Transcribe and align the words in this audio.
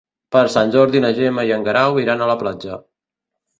Per 0.35 0.41
Sant 0.53 0.73
Jordi 0.75 1.01
na 1.03 1.11
Gemma 1.19 1.45
i 1.51 1.53
en 1.59 1.67
Guerau 1.69 2.01
iran 2.07 2.25
a 2.29 2.33
la 2.35 2.39
platja. 2.43 2.83